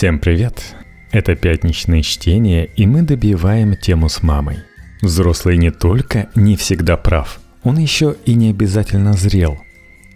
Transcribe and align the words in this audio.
Всем 0.00 0.18
привет! 0.18 0.76
Это 1.12 1.36
пятничное 1.36 2.00
чтение, 2.00 2.70
и 2.74 2.86
мы 2.86 3.02
добиваем 3.02 3.76
тему 3.76 4.08
с 4.08 4.22
мамой. 4.22 4.60
Взрослый 5.02 5.58
не 5.58 5.70
только 5.70 6.30
не 6.34 6.56
всегда 6.56 6.96
прав, 6.96 7.38
он 7.64 7.76
еще 7.76 8.16
и 8.24 8.32
не 8.32 8.48
обязательно 8.48 9.12
зрел. 9.12 9.60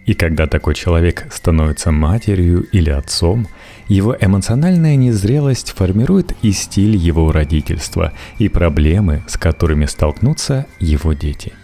И 0.07 0.15
когда 0.15 0.47
такой 0.47 0.73
человек 0.73 1.27
становится 1.31 1.91
матерью 1.91 2.63
или 2.71 2.89
отцом, 2.89 3.47
его 3.87 4.17
эмоциональная 4.19 4.95
незрелость 4.95 5.69
формирует 5.69 6.33
и 6.41 6.51
стиль 6.51 6.95
его 6.95 7.31
родительства, 7.31 8.11
и 8.39 8.49
проблемы, 8.49 9.23
с 9.27 9.37
которыми 9.37 9.85
столкнутся 9.85 10.65
его 10.79 11.13
дети– 11.13 11.53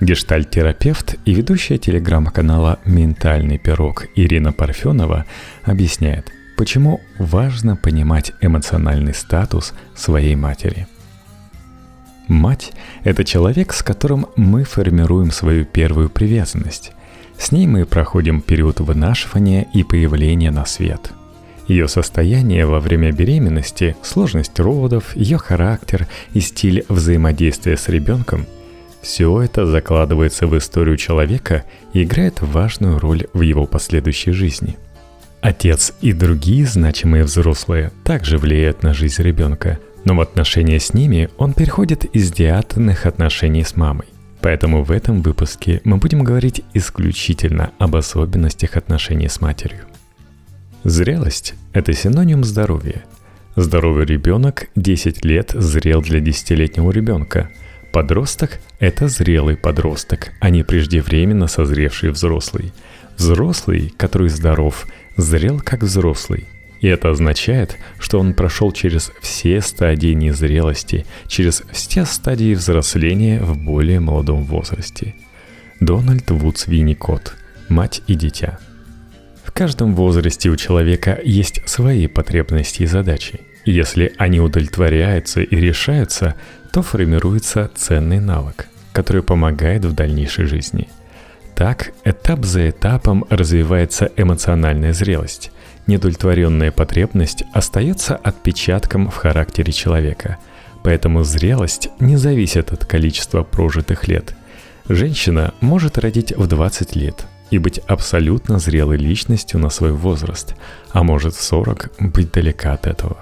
Гештальт-терапевт 0.00 1.14
и 1.24 1.32
ведущая 1.32 1.78
телеграм-канала 1.78 2.80
«Ментальный 2.84 3.58
пирог» 3.58 4.08
Ирина 4.16 4.52
Парфенова 4.52 5.26
объясняет, 5.62 6.32
почему 6.56 7.00
важно 7.18 7.76
понимать 7.76 8.32
эмоциональный 8.40 9.14
статус 9.14 9.74
своей 9.94 10.34
матери. 10.34 10.86
Мать– 12.28 12.72
это 13.04 13.24
человек, 13.24 13.72
с 13.72 13.82
которым 13.82 14.26
мы 14.36 14.64
формируем 14.64 15.30
свою 15.30 15.64
первую 15.64 16.08
привязанность. 16.08 16.92
С 17.38 17.52
ней 17.52 17.66
мы 17.66 17.84
проходим 17.84 18.40
период 18.40 18.80
вынашивания 18.80 19.66
и 19.74 19.82
появления 19.82 20.50
на 20.50 20.64
свет– 20.64 21.12
ее 21.68 21.86
состояние 21.86 22.66
во 22.66 22.80
время 22.80 23.12
беременности, 23.12 23.96
сложность 24.02 24.58
родов, 24.58 25.16
ее 25.16 25.38
характер 25.38 26.08
и 26.34 26.40
стиль 26.40 26.84
взаимодействия 26.88 27.76
с 27.76 27.88
ребенком– 27.88 28.46
все 29.02 29.42
это 29.42 29.66
закладывается 29.66 30.46
в 30.46 30.56
историю 30.56 30.96
человека 30.96 31.64
и 31.92 32.04
играет 32.04 32.40
важную 32.40 33.00
роль 33.00 33.26
в 33.32 33.40
его 33.40 33.66
последующей 33.66 34.30
жизни. 34.30 34.76
Отец 35.42 35.92
и 36.00 36.12
другие 36.12 36.64
значимые 36.66 37.24
взрослые 37.24 37.90
также 38.04 38.38
влияют 38.38 38.84
на 38.84 38.94
жизнь 38.94 39.20
ребенка, 39.22 39.80
но 40.04 40.14
в 40.14 40.20
отношения 40.20 40.78
с 40.78 40.94
ними 40.94 41.30
он 41.36 41.52
переходит 41.52 42.04
из 42.04 42.30
диатанных 42.30 43.06
отношений 43.06 43.64
с 43.64 43.74
мамой. 43.74 44.06
Поэтому 44.40 44.84
в 44.84 44.92
этом 44.92 45.20
выпуске 45.20 45.80
мы 45.82 45.96
будем 45.96 46.22
говорить 46.22 46.62
исключительно 46.74 47.72
об 47.80 47.96
особенностях 47.96 48.76
отношений 48.76 49.28
с 49.28 49.40
матерью. 49.40 49.80
Зрелость– 50.84 51.54
это 51.72 51.92
синоним 51.92 52.44
здоровья. 52.44 53.04
Здоровый 53.56 54.06
ребенок 54.06 54.68
10 54.76 55.24
лет 55.24 55.50
зрел 55.54 56.02
для 56.02 56.20
10-летнего 56.20 56.92
ребенка– 56.92 57.50
Подросток– 57.92 58.58
это 58.78 59.06
зрелый 59.06 59.54
подросток, 59.54 60.32
а 60.40 60.48
не 60.48 60.62
преждевременно 60.62 61.46
созревший 61.46 62.08
взрослый. 62.08 62.72
Взрослый, 63.18 63.92
который 63.98 64.30
здоров, 64.30 64.86
зрел 65.16 65.60
как 65.60 65.82
взрослый. 65.82 66.44
И 66.80 66.88
это 66.88 67.10
означает, 67.10 67.76
что 68.00 68.18
он 68.18 68.34
прошел 68.34 68.72
через 68.72 69.12
все 69.20 69.60
стадии 69.60 70.14
незрелости, 70.14 71.06
через 71.28 71.62
все 71.70 72.04
стадии 72.04 72.54
взросления 72.54 73.40
в 73.40 73.56
более 73.56 74.00
молодом 74.00 74.42
возрасте. 74.44 75.14
Дональд 75.80 76.30
Вудс 76.30 76.66
Винникот. 76.66 77.34
Мать 77.68 78.02
и 78.08 78.14
дитя. 78.14 78.58
В 79.44 79.52
каждом 79.52 79.94
возрасте 79.94 80.48
у 80.48 80.56
человека 80.56 81.20
есть 81.22 81.62
свои 81.68 82.06
потребности 82.08 82.82
и 82.82 82.86
задачи. 82.86 83.40
Если 83.64 84.12
они 84.18 84.40
удовлетворяются 84.40 85.40
и 85.40 85.56
решаются, 85.56 86.34
то 86.72 86.82
формируется 86.82 87.70
ценный 87.76 88.18
навык, 88.18 88.66
который 88.92 89.22
помогает 89.22 89.84
в 89.84 89.94
дальнейшей 89.94 90.46
жизни. 90.46 90.88
Так, 91.54 91.92
этап 92.04 92.44
за 92.44 92.70
этапом 92.70 93.24
развивается 93.28 94.10
эмоциональная 94.16 94.92
зрелость. 94.92 95.50
Недовлетворенная 95.86 96.72
потребность 96.72 97.44
остается 97.52 98.16
отпечатком 98.16 99.10
в 99.10 99.16
характере 99.16 99.72
человека. 99.72 100.38
Поэтому 100.82 101.22
зрелость 101.22 101.90
не 102.00 102.16
зависит 102.16 102.72
от 102.72 102.86
количества 102.86 103.42
прожитых 103.42 104.08
лет. 104.08 104.34
Женщина 104.88 105.54
может 105.60 105.98
родить 105.98 106.32
в 106.36 106.46
20 106.46 106.96
лет 106.96 107.26
и 107.50 107.58
быть 107.58 107.78
абсолютно 107.86 108.58
зрелой 108.58 108.96
личностью 108.96 109.60
на 109.60 109.68
свой 109.68 109.92
возраст, 109.92 110.56
а 110.90 111.02
может 111.02 111.34
в 111.34 111.42
40 111.42 111.90
быть 111.98 112.32
далека 112.32 112.72
от 112.72 112.86
этого. 112.86 113.18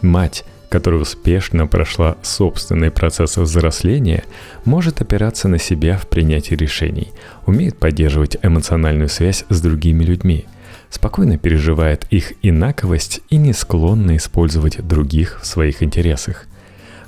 Мать– 0.00 0.44
которая 0.68 1.00
успешно 1.00 1.66
прошла 1.66 2.16
собственный 2.22 2.90
процесс 2.90 3.36
взросления, 3.36 4.24
может 4.64 5.00
опираться 5.00 5.48
на 5.48 5.58
себя 5.58 5.96
в 5.96 6.06
принятии 6.08 6.54
решений, 6.54 7.08
умеет 7.46 7.78
поддерживать 7.78 8.36
эмоциональную 8.42 9.08
связь 9.08 9.44
с 9.48 9.60
другими 9.60 10.04
людьми, 10.04 10.46
спокойно 10.90 11.38
переживает 11.38 12.06
их 12.10 12.32
инаковость 12.42 13.20
и 13.30 13.36
не 13.36 13.52
склонна 13.52 14.16
использовать 14.16 14.86
других 14.86 15.40
в 15.42 15.46
своих 15.46 15.82
интересах. 15.82 16.46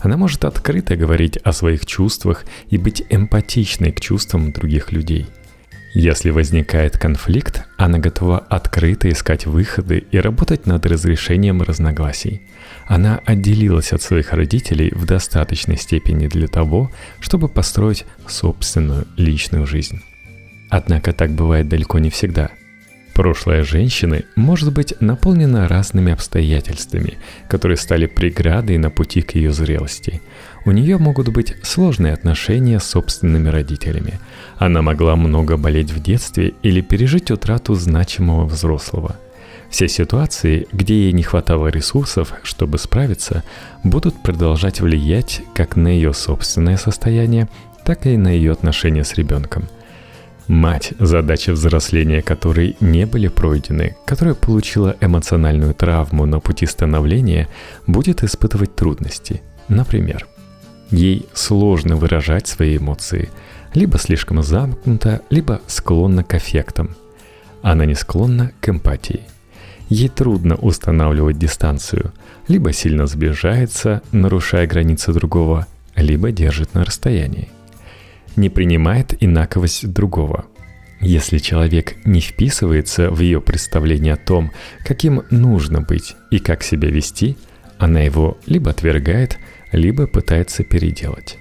Она 0.00 0.16
может 0.16 0.44
открыто 0.44 0.96
говорить 0.96 1.36
о 1.38 1.52
своих 1.52 1.84
чувствах 1.84 2.44
и 2.70 2.78
быть 2.78 3.02
эмпатичной 3.10 3.92
к 3.92 4.00
чувствам 4.00 4.52
других 4.52 4.92
людей– 4.92 5.26
если 5.92 6.30
возникает 6.30 6.96
конфликт, 6.96 7.64
она 7.76 7.98
готова 7.98 8.38
открыто 8.38 9.10
искать 9.10 9.46
выходы 9.46 10.04
и 10.12 10.18
работать 10.18 10.64
над 10.64 10.86
разрешением 10.86 11.62
разногласий. 11.62 12.42
Она 12.90 13.20
отделилась 13.24 13.92
от 13.92 14.02
своих 14.02 14.32
родителей 14.32 14.90
в 14.92 15.06
достаточной 15.06 15.76
степени 15.76 16.26
для 16.26 16.48
того, 16.48 16.90
чтобы 17.20 17.46
построить 17.46 18.04
собственную 18.26 19.06
личную 19.16 19.64
жизнь. 19.64 20.00
Однако 20.70 21.12
так 21.12 21.30
бывает 21.30 21.68
далеко 21.68 22.00
не 22.00 22.10
всегда. 22.10 22.50
Прошлое 23.14 23.62
женщины 23.62 24.24
может 24.34 24.72
быть 24.72 25.00
наполнено 25.00 25.68
разными 25.68 26.12
обстоятельствами, 26.12 27.18
которые 27.48 27.76
стали 27.76 28.06
преградой 28.06 28.76
на 28.78 28.90
пути 28.90 29.22
к 29.22 29.36
ее 29.36 29.52
зрелости. 29.52 30.20
У 30.64 30.72
нее 30.72 30.98
могут 30.98 31.28
быть 31.28 31.54
сложные 31.62 32.12
отношения 32.12 32.80
с 32.80 32.86
собственными 32.86 33.50
родителями. 33.50 34.18
Она 34.58 34.82
могла 34.82 35.14
много 35.14 35.56
болеть 35.56 35.92
в 35.92 36.02
детстве 36.02 36.54
или 36.64 36.80
пережить 36.80 37.30
утрату 37.30 37.74
значимого 37.74 38.46
взрослого. 38.46 39.14
Все 39.70 39.88
ситуации, 39.88 40.66
где 40.72 41.04
ей 41.04 41.12
не 41.12 41.22
хватало 41.22 41.68
ресурсов, 41.68 42.34
чтобы 42.42 42.78
справиться, 42.78 43.44
будут 43.84 44.20
продолжать 44.22 44.80
влиять 44.80 45.42
как 45.54 45.76
на 45.76 45.88
ее 45.88 46.12
собственное 46.12 46.76
состояние, 46.76 47.48
так 47.84 48.06
и 48.06 48.16
на 48.16 48.28
ее 48.28 48.52
отношения 48.52 49.04
с 49.04 49.14
ребенком– 49.14 49.68
Мать, 50.50 50.94
задачи 50.98 51.50
взросления 51.50 52.22
которой 52.22 52.76
не 52.80 53.06
были 53.06 53.28
пройдены, 53.28 53.96
которая 54.04 54.34
получила 54.34 54.96
эмоциональную 55.00 55.74
травму 55.74 56.26
на 56.26 56.40
пути 56.40 56.66
становления, 56.66 57.46
будет 57.86 58.24
испытывать 58.24 58.74
трудности. 58.74 59.42
Например, 59.68 60.26
ей 60.90 61.28
сложно 61.34 61.94
выражать 61.94 62.48
свои 62.48 62.78
эмоции, 62.78 63.30
либо 63.74 63.96
слишком 63.98 64.42
замкнута, 64.42 65.20
либо 65.30 65.60
склонна 65.68 66.24
к 66.24 66.34
аффектам. 66.34 66.96
Она 67.62 67.84
не 67.84 67.94
склонна 67.94 68.50
к 68.60 68.70
эмпатии. 68.70 69.20
Ей 69.90 70.08
трудно 70.08 70.54
устанавливать 70.54 71.38
дистанцию, 71.38 72.12
либо 72.48 72.72
сильно 72.72 73.06
сближается, 73.06 74.00
нарушая 74.10 74.66
границы 74.66 75.12
другого, 75.12 75.66
либо 75.96 76.32
держит 76.32 76.72
на 76.72 76.84
расстоянии 76.84 77.50
не 78.36 78.48
принимает 78.48 79.14
инаковость 79.22 79.92
другого. 79.92 80.46
Если 81.00 81.38
человек 81.38 81.94
не 82.04 82.20
вписывается 82.20 83.10
в 83.10 83.20
ее 83.20 83.40
представление 83.40 84.14
о 84.14 84.18
том, 84.18 84.50
каким 84.84 85.22
нужно 85.30 85.80
быть 85.80 86.14
и 86.30 86.38
как 86.38 86.62
себя 86.62 86.90
вести, 86.90 87.36
она 87.78 88.00
его 88.00 88.38
либо 88.46 88.70
отвергает, 88.70 89.38
либо 89.72 90.06
пытается 90.06 90.62
переделать. 90.62 91.38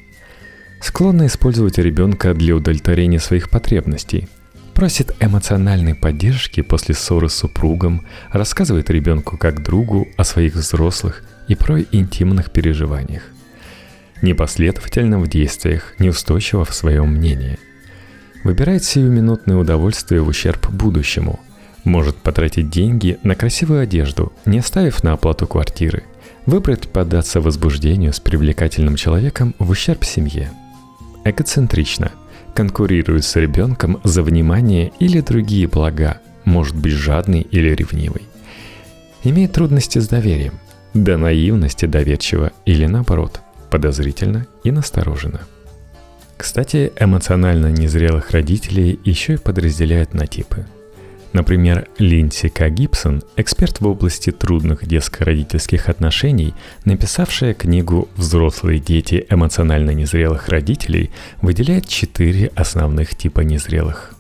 Склонна 0.82 1.28
использовать 1.28 1.78
ребенка 1.78 2.34
для 2.34 2.56
удовлетворения 2.56 3.20
своих 3.20 3.50
потребностей, 3.50 4.30
просит 4.80 5.14
эмоциональной 5.20 5.94
поддержки 5.94 6.62
после 6.62 6.96
ссоры 6.96 7.28
с 7.28 7.34
супругом, 7.34 8.06
рассказывает 8.32 8.90
ребенку 8.90 9.38
как 9.38 9.62
другу 9.62 10.08
о 10.16 10.24
своих 10.24 10.56
взрослых 10.56 11.24
и 11.50 11.56
порой 11.56 11.86
интимных 11.92 12.50
переживаниях 12.50 13.24
непоследовательно 14.22 15.20
в 15.20 15.28
действиях, 15.28 15.96
неустойчиво 16.00 16.64
в 16.64 16.74
своем 16.74 17.10
мнении. 17.10 17.60
Выбирает 18.46 18.86
сиюминутное 18.86 19.58
удовольствие 19.58 20.22
в 20.22 20.30
ущерб 20.30 20.70
будущему. 20.72 21.42
Может 21.84 22.16
потратить 22.16 22.70
деньги 22.70 23.18
на 23.22 23.36
красивую 23.36 23.82
одежду, 23.82 24.32
не 24.46 24.60
оставив 24.60 25.04
на 25.04 25.12
оплату 25.12 25.46
квартиры. 25.46 26.04
Выбрать 26.46 26.88
поддаться 26.88 27.42
возбуждению 27.42 28.14
с 28.14 28.22
привлекательным 28.22 28.96
человеком 28.96 29.56
в 29.60 29.70
ущерб 29.70 30.06
семье. 30.06 30.52
Эгоцентрично. 31.26 32.12
Конкурирует 32.54 33.24
с 33.24 33.36
ребенком 33.36 34.00
за 34.04 34.24
внимание 34.24 34.92
или 35.00 35.22
другие 35.22 35.68
блага, 35.68 36.20
может 36.46 36.76
быть 36.76 36.94
жадный 36.94 37.42
или 37.42 37.70
ревнивый. 37.70 38.24
Имеет 39.24 39.54
трудности 39.54 40.00
с 40.00 40.08
доверием, 40.08 40.60
до 40.94 41.18
наивности 41.18 41.86
доверчиво 41.86 42.52
или 42.66 42.86
наоборот– 42.86 43.42
подозрительно 43.70 44.48
и 44.64 44.72
настороженно. 44.72 45.42
Кстати, 46.38 46.92
эмоционально 47.00 47.68
незрелых 47.68 48.32
родителей 48.32 49.00
еще 49.04 49.34
и 49.34 49.38
подразделяют 49.38 50.14
на 50.14 50.26
типы. 50.26 50.66
Например, 51.32 51.88
Линдси 52.00 52.50
К. 52.50 52.70
Гибсон, 52.70 53.22
эксперт 53.38 53.82
в 53.82 53.88
области 53.88 54.32
трудных 54.32 54.88
детско-родительских 54.88 55.88
отношений, 55.88 56.56
написавшая 56.86 57.54
книгу 57.54 58.10
«Взрослые 58.16 58.80
дети 58.80 59.26
эмоционально 59.30 59.92
незрелых 59.92 60.50
родителей», 60.50 61.12
выделяет 61.42 61.88
четыре 61.88 62.48
основных 62.56 63.16
типа 63.16 63.42
незрелых. 63.42 64.16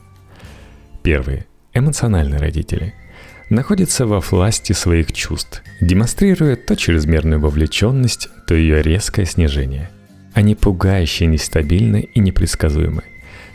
Первый– 1.01 1.45
эмоциональные 1.73 2.39
родители– 2.39 2.93
находятся 3.49 4.05
во 4.05 4.19
власти 4.19 4.73
своих 4.73 5.11
чувств, 5.11 5.63
демонстрируя 5.81 6.55
то 6.55 6.75
чрезмерную 6.75 7.39
вовлеченность, 7.39 8.29
то 8.47 8.53
ее 8.53 8.81
резкое 8.81 9.25
снижение. 9.25 9.89
Они 10.33 10.55
пугающе 10.55 11.25
нестабильны 11.25 12.07
и 12.13 12.19
непредсказуемы. 12.19 13.03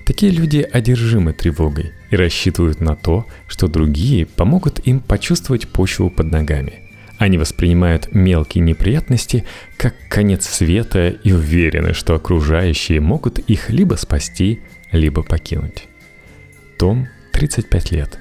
Такие 0.05 0.33
люди 0.33 0.69
одержимы 0.71 1.33
тревогой 1.33 1.93
и 2.15 2.17
рассчитывают 2.17 2.81
на 2.81 2.95
то, 2.95 3.27
что 3.49 3.67
другие 3.67 4.25
помогут 4.25 4.79
им 4.87 5.01
почувствовать 5.01 5.69
почву 5.69 6.11
под 6.11 6.31
ногами. 6.31 6.81
Они 7.19 7.39
воспринимают 7.39 8.15
мелкие 8.15 8.63
неприятности 8.63 9.45
как 9.77 9.95
конец 10.09 10.47
света 10.49 11.09
и 11.09 11.33
уверены, 11.33 11.93
что 11.93 12.15
окружающие 12.15 13.01
могут 13.01 13.39
их 13.39 13.71
либо 13.71 13.95
спасти, 13.97 14.61
либо 14.93 15.23
покинуть. 15.23 15.89
Том, 16.79 17.09
35 17.33 17.93
лет. 17.93 18.19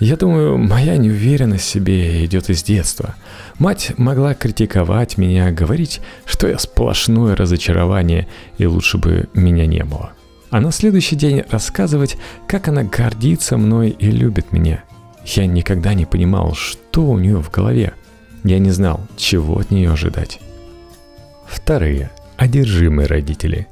Я 0.00 0.16
думаю, 0.16 0.58
моя 0.58 0.96
неуверенность 0.96 1.64
в 1.64 1.68
себе 1.68 2.24
идет 2.24 2.50
из 2.50 2.64
детства. 2.64 3.14
Мать 3.60 3.92
могла 3.96 4.34
критиковать 4.34 5.18
меня, 5.18 5.52
говорить, 5.52 6.00
что 6.26 6.48
я 6.48 6.58
сплошное 6.58 7.36
разочарование 7.36 8.26
и 8.58 8.66
лучше 8.66 8.98
бы 8.98 9.28
меня 9.34 9.66
не 9.66 9.84
было 9.84 10.14
а 10.54 10.60
на 10.60 10.70
следующий 10.70 11.16
день 11.16 11.42
рассказывать, 11.50 12.16
как 12.46 12.68
она 12.68 12.84
гордится 12.84 13.56
мной 13.56 13.90
и 13.90 14.08
любит 14.08 14.52
меня. 14.52 14.84
Я 15.24 15.46
никогда 15.46 15.94
не 15.94 16.06
понимал, 16.06 16.54
что 16.54 17.06
у 17.06 17.18
нее 17.18 17.42
в 17.42 17.50
голове. 17.50 17.94
Я 18.44 18.60
не 18.60 18.70
знал, 18.70 19.00
чего 19.16 19.58
от 19.58 19.72
нее 19.72 19.90
ожидать. 19.90 20.38
Вторые. 21.48 22.12
Одержимые 22.36 23.08
родители. 23.08 23.66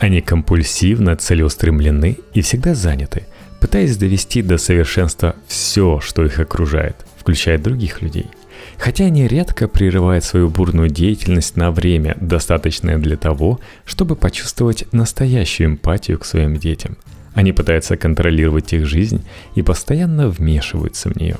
Они 0.00 0.20
компульсивно 0.20 1.14
целеустремлены 1.14 2.18
и 2.34 2.40
всегда 2.40 2.74
заняты, 2.74 3.28
пытаясь 3.60 3.96
довести 3.96 4.42
до 4.42 4.58
совершенства 4.58 5.36
все, 5.46 6.00
что 6.00 6.24
их 6.24 6.40
окружает, 6.40 6.96
включая 7.16 7.58
других 7.58 8.02
людей– 8.02 8.26
Хотя 8.78 9.06
они 9.06 9.26
редко 9.26 9.66
прерывают 9.66 10.24
свою 10.24 10.48
бурную 10.48 10.88
деятельность 10.88 11.56
на 11.56 11.72
время, 11.72 12.16
достаточное 12.20 12.96
для 12.96 13.16
того, 13.16 13.58
чтобы 13.84 14.14
почувствовать 14.14 14.84
настоящую 14.92 15.70
эмпатию 15.70 16.18
к 16.18 16.24
своим 16.24 16.56
детям. 16.56 16.96
Они 17.34 17.52
пытаются 17.52 17.96
контролировать 17.96 18.72
их 18.72 18.86
жизнь 18.86 19.24
и 19.56 19.62
постоянно 19.62 20.28
вмешиваются 20.28 21.10
в 21.10 21.16
нее. 21.16 21.36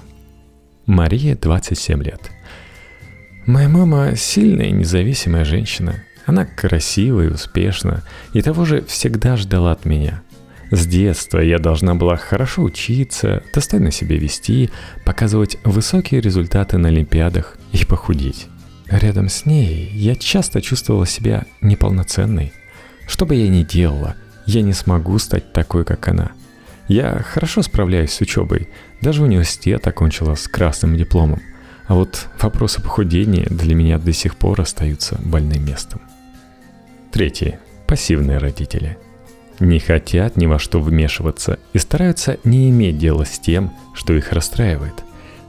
Мария, 0.86 1.36
27 1.36 2.02
лет. 2.02 2.30
Моя 3.46 3.68
мама 3.68 4.16
сильная 4.16 4.66
и 4.66 4.72
независимая 4.72 5.44
женщина. 5.44 6.02
Она 6.26 6.44
красива 6.44 7.22
и 7.22 7.28
успешна, 7.28 8.02
и 8.34 8.42
того 8.42 8.64
же 8.64 8.82
всегда 8.82 9.36
ждала 9.36 9.72
от 9.72 9.84
меня– 9.84 10.22
с 10.70 10.86
детства 10.86 11.38
я 11.38 11.58
должна 11.58 11.94
была 11.94 12.16
хорошо 12.16 12.62
учиться, 12.62 13.42
достойно 13.54 13.90
себя 13.90 14.16
вести, 14.18 14.70
показывать 15.04 15.56
высокие 15.64 16.20
результаты 16.20 16.76
на 16.76 16.88
Олимпиадах 16.88 17.56
и 17.72 17.84
похудеть. 17.86 18.48
Рядом 18.88 19.28
с 19.28 19.46
ней 19.46 19.90
я 19.94 20.14
часто 20.14 20.60
чувствовала 20.60 21.06
себя 21.06 21.46
неполноценной. 21.62 22.52
Что 23.06 23.24
бы 23.24 23.34
я 23.34 23.48
ни 23.48 23.62
делала, 23.62 24.16
я 24.44 24.60
не 24.60 24.74
смогу 24.74 25.18
стать 25.18 25.52
такой, 25.52 25.84
как 25.84 26.06
она. 26.08 26.32
Я 26.86 27.22
хорошо 27.22 27.62
справляюсь 27.62 28.12
с 28.12 28.20
учебой, 28.20 28.68
даже 29.00 29.22
университет 29.22 29.86
окончила 29.86 30.34
с 30.34 30.48
красным 30.48 30.96
дипломом. 30.96 31.40
А 31.86 31.94
вот 31.94 32.28
вопросы 32.40 32.82
похудения 32.82 33.46
для 33.48 33.74
меня 33.74 33.98
до 33.98 34.12
сих 34.12 34.36
пор 34.36 34.60
остаются 34.60 35.18
больным 35.24 35.64
местом. 35.64 36.02
Третье. 37.10 37.58
Пассивные 37.86 38.36
родители– 38.36 38.98
не 39.60 39.78
хотят 39.78 40.36
ни 40.36 40.46
во 40.46 40.58
что 40.58 40.80
вмешиваться 40.80 41.58
и 41.72 41.78
стараются 41.78 42.38
не 42.44 42.70
иметь 42.70 42.98
дела 42.98 43.24
с 43.24 43.38
тем, 43.38 43.72
что 43.94 44.14
их 44.14 44.32
расстраивает. 44.32 44.94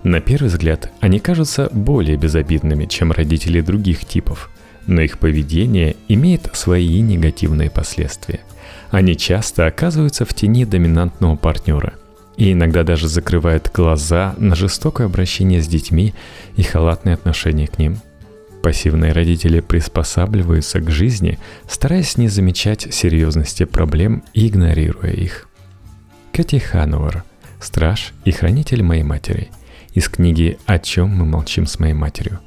На 0.03 0.21
первый 0.21 0.47
взгляд, 0.47 0.91
они 0.99 1.19
кажутся 1.19 1.69
более 1.71 2.15
безобидными, 2.17 2.85
чем 2.85 3.11
родители 3.11 3.61
других 3.61 4.05
типов, 4.05 4.49
но 4.87 5.01
их 5.01 5.19
поведение 5.19 5.95
имеет 6.07 6.49
свои 6.53 7.01
негативные 7.01 7.69
последствия. 7.69 8.39
Они 8.91 9.15
часто 9.15 9.67
оказываются 9.67 10.25
в 10.25 10.33
тени 10.33 10.65
доминантного 10.65 11.35
партнера 11.35 11.93
и 12.37 12.53
иногда 12.53 12.83
даже 12.83 13.09
закрывают 13.09 13.69
глаза 13.73 14.33
на 14.37 14.55
жестокое 14.55 15.07
обращение 15.07 15.61
с 15.61 15.67
детьми 15.67 16.13
и 16.55 16.63
халатное 16.63 17.13
отношение 17.13 17.67
к 17.67 17.77
ним– 17.77 17.97
Пассивные 18.61 19.13
родители 19.13 19.61
приспосабливаются 19.61 20.81
к 20.81 20.89
жизни, 20.89 21.39
стараясь 21.67 22.17
не 22.17 22.27
замечать 22.27 22.93
серьезности 22.93 23.63
проблем 23.63 24.23
и 24.33 24.47
игнорируя 24.47 25.11
их. 25.11 25.47
Кэти 26.33 26.57
Хановер, 26.57 27.23
страж 27.61 28.13
и 28.25 28.31
хранитель 28.31 28.83
моей 28.83 29.03
матери, 29.03 29.49
из 29.93 30.09
книги 30.09 30.57
«О 30.65 30.77
чем 30.77 31.09
мы 31.09 31.25
молчим 31.25 31.65
с 31.65 31.79
моей 31.79 31.93
матерью». 31.93 32.39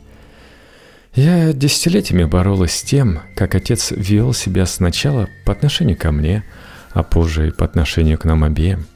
Я 1.15 1.53
десятилетиями 1.53 2.25
боролась 2.25 2.73
с 2.73 2.83
тем, 2.83 3.21
как 3.35 3.55
отец 3.55 3.91
вел 3.91 4.33
себя 4.33 4.67
сначала 4.67 5.29
по 5.45 5.53
отношению 5.53 5.97
ко 5.97 6.11
мне, 6.11 6.45
а 6.93 7.03
позже 7.03 7.49
и 7.49 7.51
по 7.51 7.65
отношению 7.65 8.19
к 8.19 8.25
нам 8.25 8.45
обеим– 8.45 8.87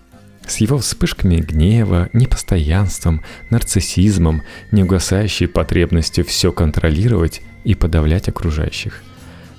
с 0.47 0.59
его 0.59 0.79
вспышками 0.79 1.37
гнева, 1.37 2.09
непостоянством, 2.13 3.23
нарциссизмом, 3.51 4.43
неугасающей 4.73 5.49
потребностью 5.49 6.25
все 6.25 6.53
контролировать 6.53 7.43
и 7.65 7.75
подавлять 7.75 8.29
окружающих. 8.29 9.03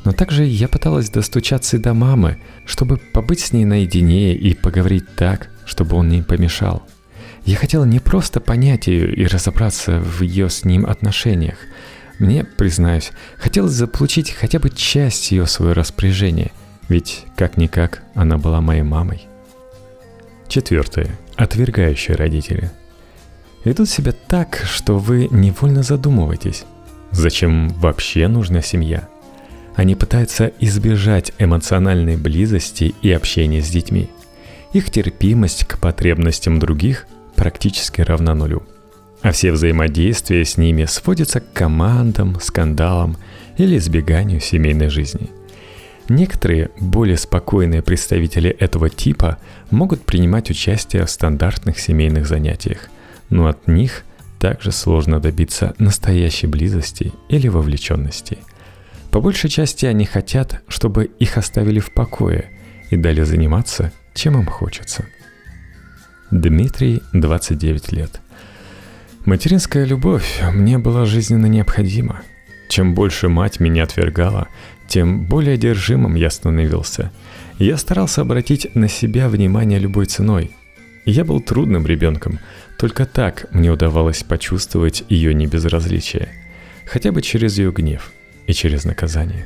Но 0.05 0.13
также 0.13 0.45
я 0.45 0.67
пыталась 0.67 1.09
достучаться 1.09 1.77
и 1.77 1.79
до 1.79 1.93
мамы, 1.93 2.37
чтобы 2.65 2.97
побыть 2.97 3.41
с 3.41 3.51
ней 3.51 3.65
наедине 3.65 4.35
и 4.35 4.53
поговорить 4.53 5.15
так, 5.15 5.49
чтобы 5.65 5.97
он 5.97 6.07
не 6.07 6.21
помешал. 6.21 6.87
Я 7.45 7.57
хотела 7.57 7.85
не 7.85 7.99
просто 7.99 8.39
понять 8.39 8.87
ее 8.87 9.13
и 9.13 9.25
разобраться 9.25 9.99
в 9.99 10.21
ее 10.21 10.49
с 10.49 10.63
ним 10.63 10.85
отношениях. 10.85 11.57
Мне, 12.19 12.43
признаюсь, 12.43 13.11
хотелось 13.37 13.73
заполучить 13.73 14.31
хотя 14.31 14.59
бы 14.59 14.69
часть 14.69 15.31
ее 15.31 15.45
в 15.45 15.51
свое 15.51 15.73
распоряжение, 15.73 16.51
ведь 16.89 17.25
как-никак 17.35 18.03
она 18.15 18.37
была 18.37 18.59
моей 18.61 18.81
мамой. 18.81 19.27
Четвертое. 20.47 21.09
Отвергающие 21.35 22.15
родители. 22.15 22.71
Ведут 23.65 23.89
себя 23.89 24.13
так, 24.27 24.63
что 24.65 24.97
вы 24.97 25.27
невольно 25.29 25.83
задумываетесь, 25.83 26.63
зачем 27.11 27.69
вообще 27.69 28.27
нужна 28.27 28.61
семья. 28.61 29.09
Они 29.75 29.93
пытаются 29.93 30.51
избежать 30.59 31.33
эмоциональной 31.37 32.17
близости 32.17 32.95
и 33.01 33.11
общения 33.11 33.61
с 33.61 33.69
детьми. 33.69 34.09
Их 34.73 34.89
терпимость 34.89 35.65
к 35.65 35.79
потребностям 35.79 36.59
других 36.59 37.07
практически 37.35 38.01
равна 38.01 38.33
нулю. 38.33 38.63
А 39.21 39.31
все 39.31 39.51
взаимодействия 39.51 40.45
с 40.45 40.57
ними 40.57 40.85
сводятся 40.85 41.41
к 41.41 41.51
командам, 41.53 42.39
скандалам 42.39 43.17
или 43.57 43.77
избеганию 43.77 44.39
семейной 44.39 44.89
жизни– 44.89 45.29
Некоторые 46.09 46.71
более 46.79 47.17
спокойные 47.17 47.81
представители 47.81 48.49
этого 48.49 48.89
типа 48.89 49.37
могут 49.71 50.05
принимать 50.05 50.49
участие 50.49 51.05
в 51.05 51.09
стандартных 51.09 51.79
семейных 51.79 52.27
занятиях, 52.27 52.89
но 53.29 53.47
от 53.47 53.67
них 53.67 54.03
также 54.39 54.71
сложно 54.71 55.19
добиться 55.19 55.75
настоящей 55.79 56.47
близости 56.47 57.11
или 57.27 57.47
вовлеченности. 57.49 58.37
По 59.11 59.19
большей 59.19 59.49
части 59.49 59.85
они 59.85 60.05
хотят, 60.05 60.61
чтобы 60.67 61.05
их 61.05 61.37
оставили 61.37 61.79
в 61.79 61.91
покое 61.91 62.51
и 62.89 62.95
дали 62.95 63.23
заниматься, 63.23 63.91
чем 64.13 64.39
им 64.39 64.45
хочется. 64.45 65.05
Дмитрий, 66.31 67.01
29 67.13 67.91
лет. 67.91 68.21
Материнская 69.25 69.85
любовь 69.85 70.41
мне 70.53 70.77
была 70.77 71.05
жизненно 71.05 71.47
необходима. 71.47 72.21
Чем 72.69 72.93
больше 72.95 73.29
мать 73.29 73.59
меня 73.59 73.83
отвергала, 73.83 74.47
тем 74.87 75.25
более 75.25 75.55
одержимым 75.55 76.15
я 76.15 76.29
становился. 76.29 77.11
Я 77.59 77.77
старался 77.77 78.21
обратить 78.21 78.73
на 78.75 78.87
себя 78.87 79.29
внимание 79.29 79.79
любой 79.79 80.05
ценой. 80.05 80.51
Я 81.05 81.25
был 81.25 81.41
трудным 81.41 81.85
ребенком, 81.85 82.39
только 82.77 83.05
так 83.05 83.47
мне 83.51 83.71
удавалось 83.71 84.23
почувствовать 84.23 85.03
ее 85.09 85.33
небезразличие, 85.33 86.29
хотя 86.85 87.11
бы 87.11 87.21
через 87.21 87.57
ее 87.57 87.71
гнев 87.71 88.11
и 88.45 88.53
через 88.53 88.85
наказание. 88.85 89.45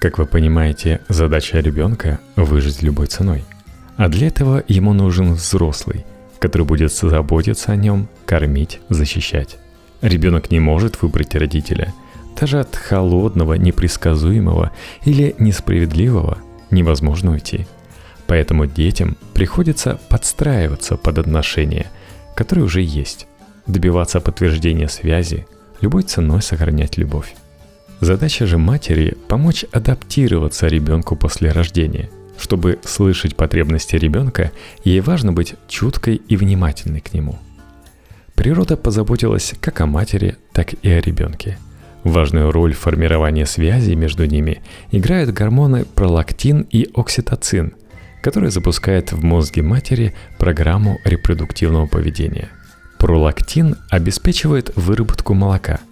Как 0.00 0.18
вы 0.18 0.26
понимаете, 0.26 1.00
задача 1.08 1.60
ребенка– 1.60 2.20
выжить 2.36 2.82
любой 2.82 3.06
ценой. 3.06 3.44
А 3.96 4.08
для 4.08 4.26
этого 4.26 4.62
ему 4.68 4.92
нужен 4.92 5.34
взрослый, 5.34 6.04
который 6.40 6.66
будет 6.66 6.92
заботиться 6.92 7.72
о 7.72 7.76
нем, 7.76 8.08
кормить, 8.26 8.80
защищать. 8.88 9.56
Ребенок 10.02 10.50
не 10.50 10.60
может 10.60 11.00
выбрать 11.00 11.34
родителя– 11.34 11.94
даже 12.38 12.60
от 12.60 12.74
холодного, 12.76 13.54
непредсказуемого 13.54 14.72
или 15.04 15.34
несправедливого 15.38 16.38
невозможно 16.70 17.32
уйти. 17.32 17.66
Поэтому 18.26 18.66
детям 18.66 19.16
приходится 19.34 20.00
подстраиваться 20.08 20.96
под 20.96 21.18
отношения, 21.18 21.90
которые 22.34 22.64
уже 22.64 22.80
есть, 22.82 23.26
добиваться 23.66 24.20
подтверждения 24.20 24.88
связи, 24.88 25.46
любой 25.80 26.02
ценой 26.02 26.42
сохранять 26.42 26.96
любовь. 26.96 27.34
Задача 28.00 28.46
же 28.46 28.58
матери– 28.58 29.16
помочь 29.28 29.64
адаптироваться 29.72 30.66
ребенку 30.66 31.16
после 31.16 31.52
рождения. 31.52 32.10
Чтобы 32.36 32.80
слышать 32.84 33.36
потребности 33.36 33.96
ребенка, 33.96 34.50
ей 34.82 35.00
важно 35.00 35.32
быть 35.32 35.54
чуткой 35.68 36.16
и 36.16 36.36
внимательной 36.36 37.00
к 37.00 37.14
нему. 37.14 37.38
Природа 38.34 38.76
позаботилась 38.76 39.54
как 39.60 39.80
о 39.80 39.86
матери, 39.86 40.36
так 40.52 40.74
и 40.74 40.90
о 40.90 41.00
ребенке. 41.00 41.56
Важную 42.04 42.52
роль 42.52 42.74
в 42.74 42.78
формировании 42.78 43.44
связи 43.44 43.94
между 43.94 44.26
ними 44.26 44.62
играют 44.92 45.30
гормоны 45.30 45.84
пролактин 45.84 46.66
и 46.70 46.88
окситоцин, 46.94 47.74
которые 48.22 48.50
запускают 48.50 49.12
в 49.12 49.24
мозге 49.24 49.62
матери 49.62 50.14
программу 50.38 50.98
репродуктивного 51.04 51.86
поведения. 51.86 52.50
Пролактин 52.98 53.76
обеспечивает 53.90 54.70
выработку 54.76 55.34
молока– 55.34 55.80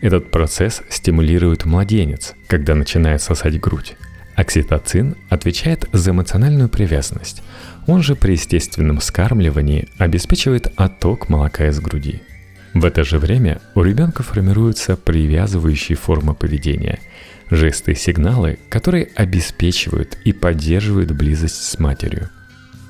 этот 0.00 0.30
процесс 0.30 0.82
стимулирует 0.88 1.66
младенец, 1.66 2.34
когда 2.46 2.74
начинает 2.74 3.20
сосать 3.20 3.60
грудь. 3.60 3.96
Окситоцин 4.34 5.16
отвечает 5.28 5.86
за 5.92 6.12
эмоциональную 6.12 6.70
привязанность. 6.70 7.42
Он 7.86 8.02
же 8.02 8.16
при 8.16 8.32
естественном 8.32 9.00
скармливании 9.02 9.88
обеспечивает 9.98 10.72
отток 10.76 11.28
молока 11.28 11.66
из 11.66 11.78
груди. 11.80 12.22
В 12.74 12.84
это 12.84 13.04
же 13.04 13.18
время 13.18 13.60
у 13.74 13.82
ребенка 13.82 14.22
формируются 14.22 14.96
привязывающие 14.96 15.96
формы 15.96 16.34
поведения, 16.34 17.00
жесты 17.50 17.92
и 17.92 17.96
сигналы, 17.96 18.58
которые 18.68 19.08
обеспечивают 19.16 20.16
и 20.24 20.32
поддерживают 20.32 21.10
близость 21.10 21.62
с 21.62 21.78
матерью. 21.78 22.30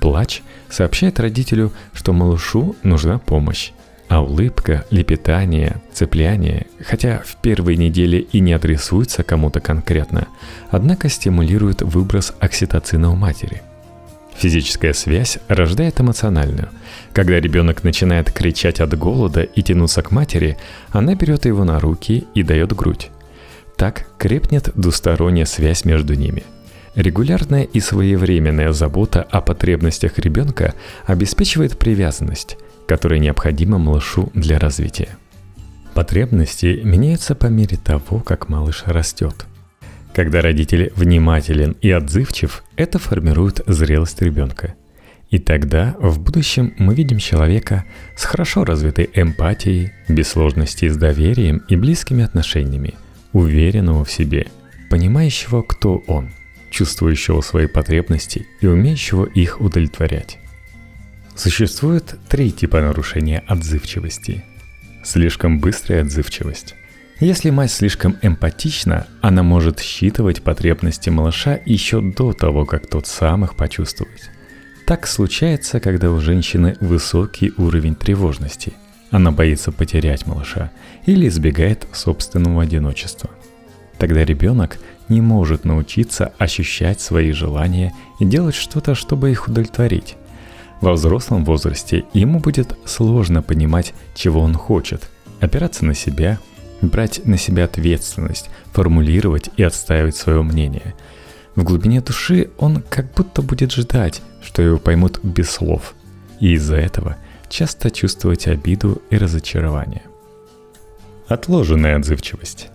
Плач 0.00 0.42
сообщает 0.68 1.18
родителю, 1.18 1.72
что 1.94 2.12
малышу 2.12 2.76
нужна 2.82 3.18
помощь, 3.18 3.72
а 4.08 4.22
улыбка, 4.22 4.84
лепетание, 4.90 5.80
цепляние, 5.92 6.66
хотя 6.84 7.22
в 7.24 7.36
первой 7.36 7.76
неделе 7.76 8.20
и 8.20 8.40
не 8.40 8.52
адресуется 8.52 9.22
кому-то 9.22 9.60
конкретно, 9.60 10.26
однако 10.70 11.08
стимулирует 11.08 11.80
выброс 11.82 12.34
окситоцина 12.40 13.10
у 13.10 13.14
матери. 13.14 13.62
Физическая 14.36 14.92
связь 14.92 15.38
рождает 15.48 16.00
эмоциональную. 16.00 16.70
Когда 17.12 17.38
ребенок 17.40 17.84
начинает 17.84 18.32
кричать 18.32 18.80
от 18.80 18.96
голода 18.96 19.42
и 19.42 19.62
тянуться 19.62 20.02
к 20.02 20.10
матери, 20.10 20.56
она 20.90 21.14
берет 21.14 21.44
его 21.44 21.64
на 21.64 21.78
руки 21.78 22.24
и 22.34 22.42
дает 22.42 22.72
грудь. 22.74 23.10
Так 23.76 24.06
крепнет 24.18 24.70
двусторонняя 24.74 25.46
связь 25.46 25.84
между 25.84 26.14
ними– 26.14 26.44
Регулярная 26.96 27.62
и 27.62 27.78
своевременная 27.78 28.72
забота 28.72 29.22
о 29.22 29.40
потребностях 29.40 30.18
ребенка 30.18 30.74
обеспечивает 31.06 31.78
привязанность, 31.78 32.56
которое 32.88 33.20
необходимо 33.20 33.78
малышу 33.78 34.30
для 34.34 34.58
развития. 34.58 35.16
Потребности 35.94 36.80
меняются 36.82 37.34
по 37.34 37.46
мере 37.46 37.76
того, 37.76 38.18
как 38.20 38.48
малыш 38.48 38.82
растет. 38.86 39.46
Когда 40.14 40.42
родитель 40.42 40.92
внимателен 40.96 41.76
и 41.80 41.90
отзывчив, 41.90 42.64
это 42.76 42.98
формирует 42.98 43.62
зрелость 43.66 44.20
ребенка. 44.22 44.74
И 45.30 45.38
тогда 45.38 45.94
в 46.00 46.18
будущем 46.18 46.74
мы 46.78 46.94
видим 46.94 47.18
человека 47.18 47.84
с 48.16 48.24
хорошо 48.24 48.64
развитой 48.64 49.08
эмпатией, 49.14 49.92
без 50.08 50.28
сложностей 50.28 50.88
с 50.88 50.96
доверием 50.96 51.62
и 51.68 51.76
близкими 51.76 52.24
отношениями, 52.24 52.94
уверенного 53.32 54.04
в 54.04 54.10
себе, 54.10 54.48
понимающего, 54.90 55.62
кто 55.62 55.98
он, 56.08 56.30
чувствующего 56.70 57.42
свои 57.42 57.68
потребности 57.68 58.46
и 58.60 58.66
умеющего 58.66 59.24
их 59.26 59.60
удовлетворять. 59.60 60.38
Существует 61.36 62.18
три 62.28 62.50
типа 62.50 62.80
нарушения 62.80 63.44
отзывчивости. 63.46 64.44
Слишком 65.04 65.60
быстрая 65.60 66.02
отзывчивость. 66.02 66.74
Если 67.20 67.50
мать 67.50 67.70
слишком 67.70 68.16
эмпатична, 68.22 69.06
она 69.20 69.42
может 69.42 69.78
считывать 69.78 70.42
потребности 70.42 71.10
малыша 71.10 71.60
еще 71.66 72.00
до 72.00 72.32
того, 72.32 72.64
как 72.64 72.86
тот 72.86 73.06
сам 73.06 73.44
их 73.44 73.56
почувствует. 73.56 74.30
Так 74.86 75.06
случается, 75.06 75.80
когда 75.80 76.10
у 76.10 76.18
женщины 76.18 76.78
высокий 76.80 77.52
уровень 77.58 77.94
тревожности. 77.94 78.72
Она 79.10 79.32
боится 79.32 79.70
потерять 79.70 80.26
малыша 80.26 80.70
или 81.04 81.28
избегает 81.28 81.86
собственного 81.92 82.62
одиночества. 82.62 83.28
Тогда 83.98 84.24
ребенок 84.24 84.78
не 85.10 85.20
может 85.20 85.66
научиться 85.66 86.32
ощущать 86.38 87.02
свои 87.02 87.32
желания 87.32 87.92
и 88.18 88.24
делать 88.24 88.54
что-то, 88.54 88.94
чтобы 88.94 89.30
их 89.30 89.46
удовлетворить. 89.46 90.16
Во 90.80 90.94
взрослом 90.94 91.44
возрасте 91.44 92.04
ему 92.14 92.38
будет 92.38 92.78
сложно 92.86 93.42
понимать, 93.42 93.92
чего 94.14 94.40
он 94.40 94.54
хочет, 94.54 95.10
опираться 95.40 95.84
на 95.84 95.94
себя, 95.94 96.38
брать 96.82 97.24
на 97.24 97.36
себя 97.36 97.64
ответственность, 97.64 98.50
формулировать 98.72 99.50
и 99.56 99.62
отстаивать 99.62 100.16
свое 100.16 100.42
мнение. 100.42 100.94
В 101.54 101.62
глубине 101.64 102.00
души 102.00 102.50
он 102.58 102.82
как 102.88 103.12
будто 103.14 103.42
будет 103.42 103.72
ждать, 103.72 104.22
что 104.42 104.62
его 104.62 104.78
поймут 104.78 105.20
без 105.22 105.50
слов, 105.50 105.94
и 106.38 106.52
из-за 106.52 106.76
этого 106.76 107.16
часто 107.48 107.90
чувствовать 107.90 108.46
обиду 108.46 109.02
и 109.10 109.18
разочарование. 109.18 110.02
Отложенная 111.28 111.96
отзывчивость. 111.96 112.68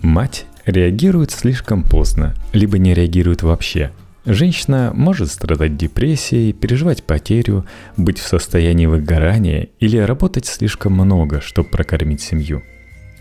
Мать 0.00 0.46
реагирует 0.64 1.30
слишком 1.30 1.82
поздно, 1.82 2.34
либо 2.52 2.78
не 2.78 2.94
реагирует 2.94 3.42
вообще– 3.42 3.92
Женщина 4.26 4.90
может 4.92 5.30
страдать 5.30 5.76
депрессией, 5.76 6.52
переживать 6.52 7.04
потерю, 7.04 7.64
быть 7.96 8.18
в 8.18 8.26
состоянии 8.26 8.86
выгорания 8.86 9.68
или 9.78 9.98
работать 9.98 10.46
слишком 10.46 10.94
много, 10.94 11.40
чтобы 11.40 11.68
прокормить 11.68 12.20
семью. 12.20 12.64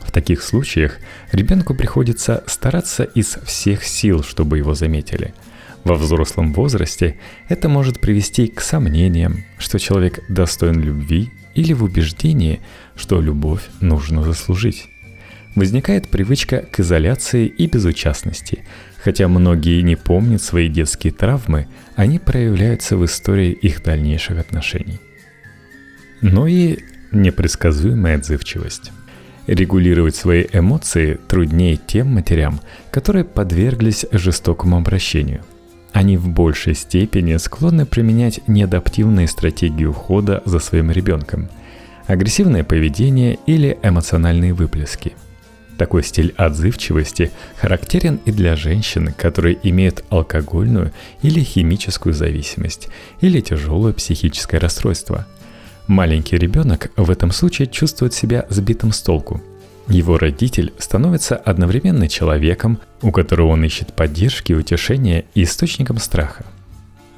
В 0.06 0.12
таких 0.12 0.42
случаях 0.44 0.98
ребенку 1.32 1.74
приходится 1.74 2.44
стараться 2.48 3.04
из 3.04 3.38
всех 3.44 3.84
сил, 3.84 4.24
чтобы 4.24 4.58
его 4.58 4.74
заметили. 4.74 5.34
Во 5.84 5.96
взрослом 5.96 6.54
возрасте 6.54 7.18
это 7.50 7.70
может 7.70 8.00
привести 8.00 8.48
к 8.48 8.62
сомнениям, 8.62 9.44
что 9.58 9.78
человек 9.78 10.20
достоин 10.30 10.80
любви 10.80 11.32
или 11.54 11.74
в 11.74 11.84
убеждении, 11.84 12.62
что 12.96 13.22
любовь 13.22 13.64
нужно 13.82 14.24
заслужить. 14.24 14.88
Возникает 15.56 16.10
привычка 16.10 16.66
к 16.72 16.80
изоляции 16.80 17.48
и 17.48 17.68
безучастности, 17.68 18.64
Хотя 19.06 19.28
многие 19.28 19.82
не 19.82 19.96
помнят 19.96 20.42
свои 20.42 20.68
детские 20.68 21.14
травмы, 21.14 21.68
они 21.96 22.18
проявляются 22.18 22.98
в 22.98 23.06
истории 23.06 23.52
их 23.52 23.84
дальнейших 23.84 24.40
отношений. 24.40 25.00
Но 26.22 26.48
и 26.48 26.80
непредсказуемая 27.12 28.18
отзывчивость. 28.18 28.92
Регулировать 29.48 30.16
свои 30.16 30.46
эмоции 30.52 31.20
труднее 31.28 31.78
тем 31.78 32.14
матерям, 32.14 32.60
которые 32.92 33.26
подверглись 33.26 34.06
жестокому 34.12 34.78
обращению. 34.78 35.42
Они 35.94 36.18
в 36.18 36.28
большей 36.28 36.76
степени 36.76 37.38
склонны 37.38 37.86
применять 37.86 38.48
неадаптивные 38.48 39.28
стратегии 39.28 39.86
ухода 39.86 40.42
за 40.46 40.60
своим 40.60 40.92
ребенком, 40.92 41.48
агрессивное 42.08 42.64
поведение 42.64 43.38
или 43.46 43.78
эмоциональные 43.84 44.54
выплески– 44.54 45.14
такой 45.78 46.04
стиль 46.04 46.34
отзывчивости 46.38 47.32
характерен 47.58 48.20
и 48.26 48.32
для 48.32 48.56
женщин, 48.56 49.14
которые 49.14 49.58
имеют 49.64 50.04
алкогольную 50.10 50.92
или 51.22 51.42
химическую 51.42 52.14
зависимость 52.14 52.88
или 53.22 53.42
тяжелое 53.42 53.94
психическое 53.94 54.58
расстройство. 54.58 55.26
Маленький 55.88 56.38
ребенок 56.38 56.92
в 56.96 57.12
этом 57.12 57.32
случае 57.32 57.68
чувствует 57.68 58.14
себя 58.14 58.46
сбитым 58.50 58.92
с 58.92 59.02
толку. 59.02 59.42
Его 59.88 60.18
родитель 60.18 60.74
становится 60.80 61.36
одновременно 61.36 62.08
человеком, 62.08 62.80
у 63.02 63.12
которого 63.12 63.50
он 63.50 63.64
ищет 63.64 63.94
поддержки, 63.94 64.54
утешения 64.54 65.26
и 65.36 65.44
источником 65.44 66.00
страха. 66.00 66.46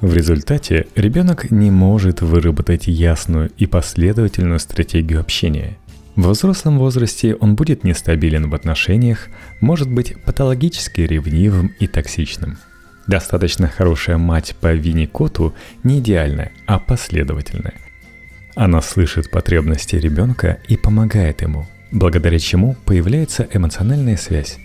В 0.00 0.14
результате 0.14 0.86
ребенок 0.94 1.50
не 1.50 1.70
может 1.70 2.20
выработать 2.20 2.86
ясную 2.86 3.50
и 3.56 3.66
последовательную 3.66 4.60
стратегию 4.60 5.20
общения– 5.20 5.78
в 6.18 6.30
взрослом 6.30 6.80
возрасте 6.80 7.36
он 7.36 7.54
будет 7.54 7.84
нестабилен 7.84 8.50
в 8.50 8.54
отношениях, 8.56 9.28
может 9.60 9.88
быть 9.88 10.20
патологически 10.24 11.02
ревнивым 11.02 11.68
и 11.78 11.86
токсичным. 11.86 12.58
Достаточно 13.06 13.68
хорошая 13.68 14.18
мать 14.18 14.56
по 14.60 14.74
Винникоту 14.74 15.54
не 15.84 16.00
идеальная, 16.00 16.50
а 16.66 16.80
последовательная. 16.80 17.74
Она 18.60 18.82
слышит 18.82 19.30
потребности 19.30 19.94
ребенка 19.94 20.58
и 20.66 20.76
помогает 20.76 21.42
ему, 21.42 21.68
благодаря 21.92 22.40
чему 22.40 22.74
появляется 22.86 23.46
эмоциональная 23.52 24.16
связь. 24.16 24.58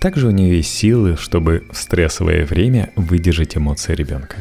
Также 0.00 0.26
у 0.26 0.30
нее 0.30 0.58
есть 0.58 0.68
силы, 0.68 1.16
чтобы 1.16 1.64
в 1.72 1.78
стрессовое 1.78 2.44
время 2.44 2.90
выдержать 2.94 3.56
эмоции 3.56 3.94
ребенка. 3.94 4.36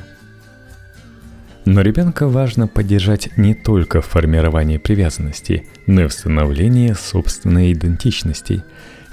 Но 1.64 1.80
ребенка 1.80 2.28
важно 2.28 2.68
поддержать 2.68 3.30
не 3.38 3.54
только 3.54 4.02
в 4.02 4.08
формировании 4.08 4.78
привязанности, 4.78 5.66
но 5.86 6.02
и 6.02 6.08
в 6.08 6.12
становлении 6.12 6.92
собственной 6.92 7.72
идентичности. 7.72 8.62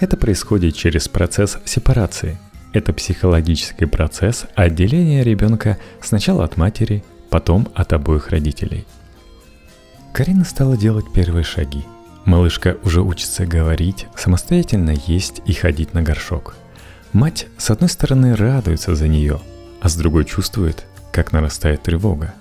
Это 0.01 0.17
происходит 0.17 0.75
через 0.75 1.07
процесс 1.07 1.59
сепарации. 1.65 2.37
это 2.73 2.93
психологический 2.93 3.87
процесс 3.87 4.47
отделения 4.57 5.23
ребенка 5.23 5.79
сначала 6.03 6.43
от 6.43 6.57
матери, 6.57 7.05
потом 7.31 7.69
от 7.77 7.93
обоих 7.93 8.31
родителей. 8.31 8.85
Карина 10.15 10.45
стала 10.45 10.77
делать 10.77 11.13
первые 11.13 11.43
шаги. 11.43 11.83
Малышка 12.25 12.79
уже 12.85 13.03
учится 13.03 13.47
говорить, 13.47 14.07
самостоятельно 14.15 14.95
есть 15.09 15.43
и 15.45 15.53
ходить 15.53 15.93
на 15.93 16.03
горшок. 16.03 16.55
Мать, 17.13 17.49
с 17.59 17.71
одной 17.71 17.91
стороны, 17.91 18.37
радуется 18.37 18.95
за 18.95 19.09
нее, 19.09 19.41
а 19.81 19.89
с 19.89 19.97
другой 19.97 20.25
чувствует, 20.25 20.87
как 21.11 21.33
нарастает 21.33 21.83
тревога. 21.83 22.33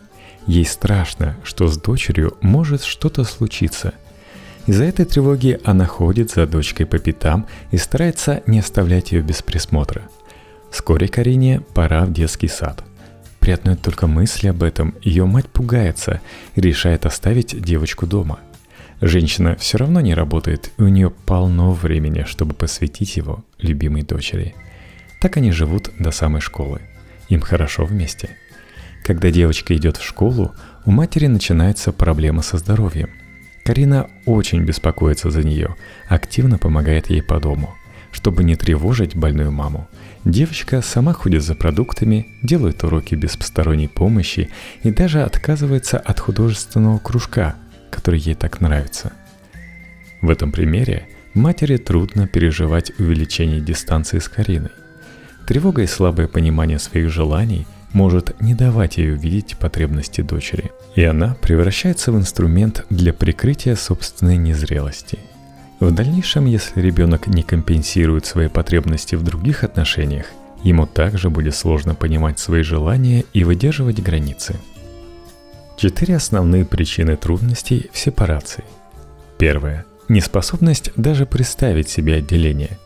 Ей 0.45 0.65
страшно, 0.65 1.35
что 1.43 1.67
с 1.67 1.75
дочерью 1.75 2.37
может 2.41 2.83
что-то 2.83 3.23
случиться. 3.23 3.95
Из-за 4.67 4.83
этой 4.83 5.05
тревоги 5.05 5.59
она 5.63 5.87
ходит 5.87 6.29
за 6.29 6.45
дочкой 6.45 6.85
по 6.85 6.99
пятам 6.99 7.47
и 7.71 7.77
старается 7.77 8.43
не 8.45 8.59
оставлять 8.59 9.11
ее 9.11 9.23
без 9.23 9.41
присмотра– 9.41 10.03
Вскоре 10.73 11.07
Карине 11.07 11.61
пора 11.75 12.03
в 12.03 12.11
детский 12.11 12.47
сад. 12.47 12.83
При 13.43 13.51
одной 13.51 13.75
только 13.75 14.07
мысли 14.07 14.47
об 14.47 14.63
этом 14.63 14.95
ее 15.01 15.25
мать 15.25 15.49
пугается 15.49 16.21
и 16.55 16.61
решает 16.61 17.05
оставить 17.05 17.61
девочку 17.61 18.07
дома. 18.07 18.39
Женщина 19.01 19.57
все 19.57 19.77
равно 19.77 19.99
не 19.99 20.13
работает, 20.13 20.71
и 20.77 20.81
у 20.81 20.87
нее 20.87 21.09
полно 21.09 21.73
времени, 21.73 22.23
чтобы 22.25 22.53
посвятить 22.53 23.17
его 23.17 23.43
любимой 23.59 24.03
дочери. 24.03 24.55
Так 25.19 25.35
они 25.35 25.51
живут 25.51 25.89
до 25.99 26.11
самой 26.11 26.39
школы. 26.39 26.83
Им 27.27 27.41
хорошо 27.41 27.83
вместе. 27.83 28.29
Когда 29.03 29.29
девочка 29.29 29.75
идет 29.75 29.97
в 29.97 30.05
школу, 30.05 30.55
у 30.85 30.91
матери 30.91 31.27
начинается 31.27 31.91
проблема 31.91 32.43
со 32.43 32.57
здоровьем. 32.57 33.09
Карина 33.65 34.09
очень 34.25 34.63
беспокоится 34.63 35.31
за 35.31 35.43
нее, 35.43 35.75
активно 36.07 36.57
помогает 36.57 37.09
ей 37.09 37.21
по 37.21 37.41
дому– 37.41 37.75
чтобы 38.13 38.43
не 38.43 38.55
тревожить 38.55 39.15
больную 39.15 39.51
маму, 39.51 39.89
девочка 40.23 40.81
сама 40.81 41.13
ходит 41.13 41.43
за 41.43 41.55
продуктами, 41.55 42.27
делает 42.41 42.83
уроки 42.83 43.15
без 43.15 43.35
посторонней 43.35 43.87
помощи 43.87 44.49
и 44.83 44.91
даже 44.91 45.23
отказывается 45.23 45.97
от 45.97 46.19
художественного 46.19 46.99
кружка, 46.99 47.55
который 47.89 48.19
ей 48.19 48.35
так 48.35 48.61
нравится. 48.61 49.11
В 50.21 50.29
этом 50.29 50.51
примере 50.51 51.07
матери 51.33 51.77
трудно 51.77 52.27
переживать 52.27 52.97
увеличение 52.99 53.59
дистанции 53.59 54.19
с 54.19 54.29
Кариной. 54.29 54.71
Тревога 55.47 55.81
и 55.81 55.87
слабое 55.87 56.27
понимание 56.27 56.79
своих 56.79 57.09
желаний 57.09 57.67
может 57.91 58.39
не 58.39 58.55
давать 58.55 58.97
ей 58.97 59.11
увидеть 59.11 59.57
потребности 59.57 60.21
дочери, 60.21 60.71
и 60.95 61.03
она 61.03 61.35
превращается 61.41 62.11
в 62.11 62.17
инструмент 62.17 62.85
для 62.89 63.11
прикрытия 63.11 63.75
собственной 63.75 64.37
незрелости– 64.37 65.19
в 65.83 65.91
дальнейшем, 65.91 66.45
если 66.45 66.81
ребенок 66.81 67.27
не 67.27 67.43
компенсирует 67.43 68.25
свои 68.25 68.47
потребности 68.47 69.15
в 69.15 69.23
других 69.23 69.63
отношениях, 69.63 70.27
ему 70.63 70.85
также 70.85 71.29
будет 71.29 71.55
сложно 71.55 71.95
понимать 71.95 72.39
свои 72.39 72.61
желания 72.61 73.25
и 73.33 73.43
выдерживать 73.43 74.01
границы. 74.01 74.55
Четыре 75.77 76.15
основные 76.15 76.63
причины 76.63 77.17
трудностей 77.17 77.89
в 77.91 77.97
сепарации. 77.97 78.63
Первое. 79.37 79.85
Неспособность 80.09 80.91
даже 80.95 81.25
представить 81.25 81.89
себе 81.89 82.15
отделение. 82.15 82.77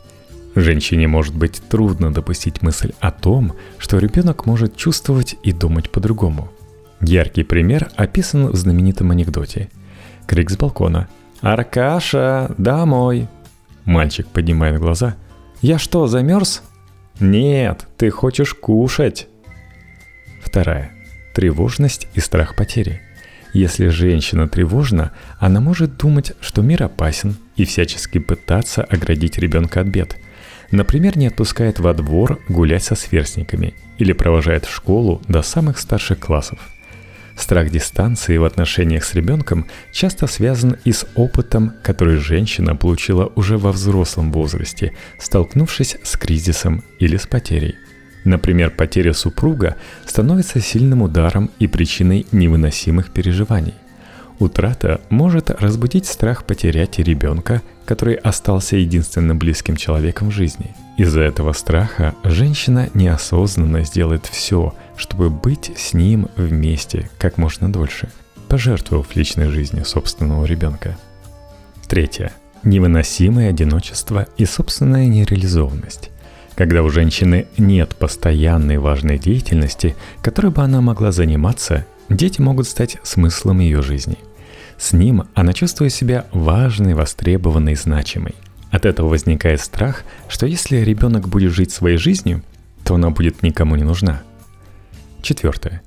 Женщине 0.56 1.08
может 1.08 1.36
быть 1.36 1.62
трудно 1.70 2.12
допустить 2.12 2.62
мысль 2.62 2.94
о 3.00 3.12
том, 3.12 3.54
что 3.78 4.00
ребенок 4.00 4.46
может 4.46 4.76
чувствовать 4.76 5.36
и 5.44 5.52
думать 5.52 5.92
по-другому. 5.92 6.50
Яркий 7.02 7.44
пример 7.44 7.90
описан 7.96 8.48
в 8.48 8.56
знаменитом 8.56 9.12
анекдоте. 9.12 9.70
Крик 10.26 10.50
с 10.50 10.58
балкона– 10.58 11.08
«Аркаша, 11.42 12.54
домой!» 12.58 13.28
Мальчик 13.86 14.28
поднимает 14.28 14.80
глаза. 14.80 15.16
«Я 15.62 15.78
что, 15.78 16.08
замерз?» 16.08 16.64
«Нет, 17.20 17.88
ты 17.98 18.10
хочешь 18.10 18.54
кушать!» 18.54 19.28
Вторая. 20.44 20.92
Тревожность 21.34 22.08
и 22.14 22.20
страх 22.20 22.56
потери. 22.56 23.02
Если 23.54 23.88
женщина 23.88 24.48
тревожна, 24.48 25.12
она 25.40 25.60
может 25.60 25.98
думать, 25.98 26.34
что 26.42 26.62
мир 26.62 26.84
опасен 26.84 27.38
и 27.56 27.66
всячески 27.66 28.18
пытаться 28.20 28.84
оградить 28.84 29.38
ребенка 29.38 29.82
от 29.82 29.88
бед. 29.88 30.18
Например, 30.72 31.18
не 31.18 31.28
отпускает 31.28 31.80
во 31.80 31.94
двор 31.94 32.40
гулять 32.50 32.84
со 32.84 32.96
сверстниками 32.96 33.74
или 33.98 34.14
провожает 34.14 34.66
в 34.66 34.74
школу 34.74 35.22
до 35.28 35.42
самых 35.42 35.80
старших 35.80 36.20
классов– 36.20 36.60
Страх 37.38 37.70
дистанции 37.70 38.38
в 38.38 38.44
отношениях 38.44 39.04
с 39.06 39.14
ребенком 39.14 39.68
часто 39.94 40.26
связан 40.26 40.76
и 40.84 40.92
с 40.92 41.06
опытом, 41.16 41.74
который 41.84 42.18
женщина 42.18 42.76
получила 42.76 43.32
уже 43.36 43.58
во 43.58 43.72
взрослом 43.72 44.32
возрасте, 44.32 44.94
столкнувшись 45.20 45.98
с 46.04 46.18
кризисом 46.18 46.84
или 47.00 47.16
с 47.16 47.28
потерей. 47.28 47.76
Например, 48.26 48.72
потеря 48.72 49.14
супруга 49.14 49.76
становится 50.06 50.60
сильным 50.60 51.04
ударом 51.04 51.52
и 51.60 51.68
причиной 51.68 52.26
невыносимых 52.32 53.12
переживаний. 53.12 53.76
Утрата 54.40 55.00
может 55.10 55.50
разбудить 55.50 56.06
страх 56.06 56.44
потерять 56.44 57.00
ребенка, 57.00 57.62
который 57.86 58.16
остался 58.16 58.78
единственным 58.78 59.40
близким 59.40 59.76
человеком 59.76 60.30
в 60.30 60.34
жизни. 60.34 60.76
Из-за 60.98 61.22
этого 61.22 61.54
страха 61.54 62.16
женщина 62.24 62.90
неосознанно 62.94 63.84
сделает 63.84 64.26
все, 64.26 64.76
чтобы 64.98 65.30
быть 65.30 65.72
с 65.78 65.94
ним 65.94 66.28
вместе 66.36 67.10
как 67.18 67.38
можно 67.38 67.72
дольше, 67.72 68.10
пожертвовав 68.50 69.16
личной 69.16 69.50
жизнью 69.50 69.86
собственного 69.86 70.44
ребенка. 70.46 70.98
Третье. 71.88 72.34
Невыносимое 72.64 73.50
одиночество 73.50 74.28
и 74.36 74.46
собственная 74.46 75.06
нереализованность. 75.06 76.10
Когда 76.56 76.82
у 76.82 76.90
женщины 76.90 77.46
нет 77.58 77.96
постоянной 77.96 78.80
важной 78.80 79.20
деятельности, 79.20 79.96
которой 80.24 80.52
бы 80.52 80.64
она 80.64 80.82
могла 80.82 81.12
заниматься, 81.12 81.86
дети 82.10 82.42
могут 82.42 82.68
стать 82.68 82.98
смыслом 83.04 83.60
ее 83.60 83.82
жизни. 83.84 84.18
С 84.78 84.92
ним 84.92 85.26
она 85.36 85.54
чувствует 85.54 85.94
себя 85.94 86.26
важной, 86.32 86.96
востребованной, 86.96 87.76
значимой. 87.76 88.36
От 88.72 88.86
этого 88.86 89.08
возникает 89.10 89.62
страх, 89.62 90.04
что 90.28 90.46
если 90.46 90.78
ребенок 90.78 91.30
будет 91.30 91.54
жить 91.54 91.72
своей 91.72 91.98
жизнью, 91.98 92.44
то 92.84 92.96
она 92.96 93.12
будет 93.12 93.44
никому 93.44 93.76
не 93.76 93.84
нужна. 93.84 94.24
Четвертое. 95.22 95.82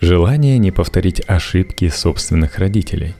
Желание 0.00 0.58
не 0.58 0.70
повторить 0.70 1.22
ошибки 1.26 1.88
собственных 1.88 2.58
родителей. 2.58 3.14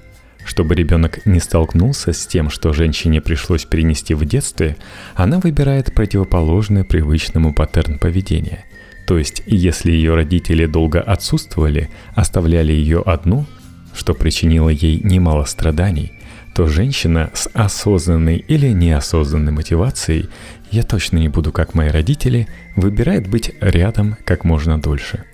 Чтобы 0.44 0.74
ребенок 0.74 1.26
не 1.26 1.40
столкнулся 1.40 2.12
с 2.12 2.26
тем, 2.26 2.48
что 2.48 2.72
женщине 2.72 3.20
пришлось 3.20 3.64
перенести 3.64 4.14
в 4.14 4.24
детстве, 4.24 4.76
она 5.14 5.40
выбирает 5.40 5.92
противоположный 5.92 6.84
привычному 6.84 7.52
паттерн 7.52 7.98
поведения. 7.98 8.64
То 9.06 9.18
есть, 9.18 9.42
если 9.46 9.90
ее 9.90 10.14
родители 10.14 10.66
долго 10.66 11.00
отсутствовали, 11.00 11.90
оставляли 12.14 12.72
ее 12.72 13.00
одну, 13.00 13.46
что 13.94 14.14
причинило 14.14 14.68
ей 14.68 15.00
немало 15.02 15.44
страданий, 15.44 16.12
то 16.54 16.66
женщина 16.66 17.30
с 17.34 17.48
осознанной 17.52 18.36
или 18.36 18.68
неосознанной 18.68 19.52
мотивацией 19.52 20.28
«я 20.70 20.82
точно 20.82 21.18
не 21.18 21.28
буду 21.28 21.52
как 21.52 21.74
мои 21.74 21.88
родители» 21.88 22.48
выбирает 22.76 23.28
быть 23.28 23.52
рядом 23.60 24.16
как 24.24 24.44
можно 24.44 24.80
дольше. 24.80 25.24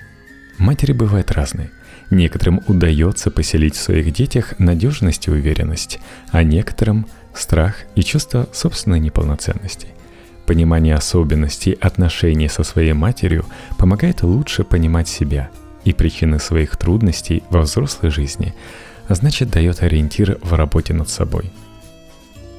Матери 0.59 0.93
бывают 0.93 1.33
разные. 1.33 1.71
Некоторым 2.11 2.63
удается 2.67 3.31
поселить 3.31 3.75
в 3.75 3.83
своих 3.83 4.13
детях 4.13 4.55
надежность 4.59 5.27
и 5.27 5.31
уверенность, 5.31 5.99
а 6.31 6.43
некоторым– 6.43 7.07
страх 7.35 7.77
и 7.97 8.03
чувство 8.03 8.49
собственной 8.53 9.01
неполноценности. 9.01 9.89
Понимание 10.47 10.95
особенностей 10.95 11.73
отношений 11.73 12.49
со 12.49 12.63
своей 12.63 12.93
матерью 12.93 13.47
помогает 13.79 14.23
лучше 14.23 14.63
понимать 14.63 15.09
себя 15.09 15.51
и 15.85 15.93
причины 15.93 16.39
своих 16.39 16.77
трудностей 16.77 17.43
во 17.51 17.63
взрослой 17.63 18.11
жизни, 18.11 18.55
а 19.09 19.15
значит 19.15 19.51
дает 19.51 19.83
ориентир 19.83 20.39
в 20.43 20.53
работе 20.53 20.95
над 20.95 21.09
собой. 21.09 21.51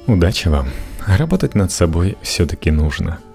Удачи 0.06 0.48
вам! 0.48 0.68
Работать 1.06 1.54
над 1.54 1.70
собой 1.70 2.18
все-таки 2.22 2.70
нужно– 2.70 3.20